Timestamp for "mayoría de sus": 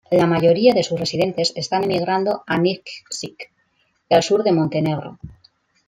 0.25-0.99